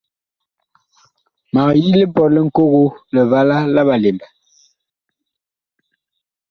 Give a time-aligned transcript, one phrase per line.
[1.53, 4.27] Mag yi lipɔt li Ŋkogo, Livala la Ɓalemba.